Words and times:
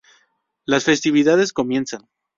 Las 0.65 0.85
festividades 0.85 1.53
comienzan. 1.53 2.09